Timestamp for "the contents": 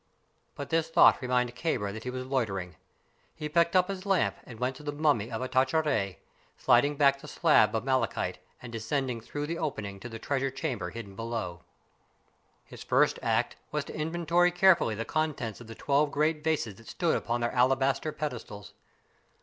14.95-15.61